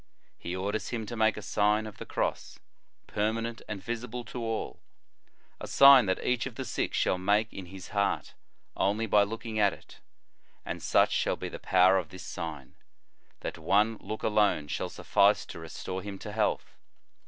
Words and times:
He 0.39 0.55
orders 0.55 0.89
him 0.89 1.05
to 1.05 1.15
make 1.15 1.37
a 1.37 1.43
Sign 1.43 1.85
of 1.85 1.97
the 1.99 2.07
Cross, 2.07 2.57
permanent 3.05 3.61
and 3.67 3.83
visible 3.83 4.23
to 4.23 4.41
all; 4.41 4.79
a 5.59 5.67
sign 5.67 6.07
that 6.07 6.25
each 6.25 6.47
of 6.47 6.55
the 6.55 6.65
sick 6.65 6.95
shall 6.95 7.19
make 7.19 7.53
in 7.53 7.67
his 7.67 7.89
heart, 7.89 8.33
only 8.75 9.05
by 9.05 9.21
looking 9.21 9.59
at 9.59 9.73
it, 9.73 9.99
and 10.65 10.81
such 10.81 11.11
shall 11.11 11.35
be 11.35 11.49
the 11.49 11.59
power 11.59 11.99
of 11.99 12.09
this 12.09 12.23
sign, 12.23 12.73
that 13.41 13.59
one 13.59 13.97
look 13.99 14.23
alone 14.23 14.67
shall 14.67 14.89
suffice 14.89 15.45
to 15.45 15.59
restore 15.59 16.01
him 16.01 16.17
to 16.17 16.31
health. 16.31 16.75